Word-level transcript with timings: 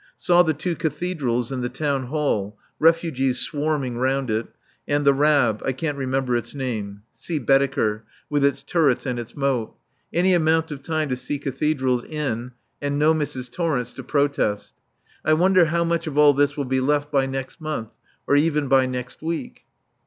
Saw 0.17 0.41
the 0.41 0.55
two 0.55 0.75
Cathedrals 0.75 1.51
and 1.51 1.61
the 1.63 1.69
Town 1.69 2.07
Hall 2.07 2.57
refugees 2.79 3.37
swarming 3.37 3.99
round 3.99 4.31
it 4.31 4.47
and 4.87 5.05
the 5.05 5.13
Rab 5.13 5.61
I 5.63 5.73
can't 5.73 5.95
remember 5.95 6.35
its 6.35 6.55
name: 6.55 7.03
see 7.13 7.37
Baedeker 7.37 8.03
with 8.27 8.43
its 8.43 8.63
turrets 8.63 9.05
and 9.05 9.19
its 9.19 9.35
moat. 9.35 9.75
Any 10.11 10.33
amount 10.33 10.71
of 10.71 10.81
time 10.81 11.07
to 11.09 11.15
see 11.15 11.37
cathedrals 11.37 12.03
in 12.03 12.53
and 12.81 12.97
no 12.97 13.13
Mrs. 13.13 13.51
Torrence 13.51 13.93
to 13.93 14.01
protest. 14.03 14.73
I 15.23 15.33
wonder 15.33 15.65
how 15.65 15.83
much 15.83 16.07
of 16.07 16.17
all 16.17 16.33
this 16.33 16.57
will 16.57 16.65
be 16.65 16.81
left 16.81 17.11
by 17.11 17.27
next 17.27 17.61
month, 17.61 17.93
or 18.25 18.35
even 18.35 18.67
by 18.67 18.87
next 18.87 19.21
week? 19.21 19.65